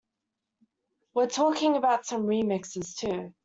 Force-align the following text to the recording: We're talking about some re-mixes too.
We're 1.13 1.27
talking 1.27 1.75
about 1.77 2.07
some 2.07 2.25
re-mixes 2.25 2.95
too. 2.95 3.35